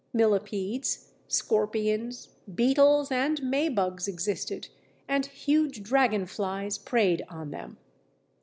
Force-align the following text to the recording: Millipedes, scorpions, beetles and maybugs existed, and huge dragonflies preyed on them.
Millipedes, 0.13 1.11
scorpions, 1.27 2.29
beetles 2.55 3.11
and 3.11 3.39
maybugs 3.43 4.07
existed, 4.07 4.67
and 5.07 5.27
huge 5.27 5.83
dragonflies 5.83 6.79
preyed 6.79 7.23
on 7.29 7.51
them. 7.51 7.77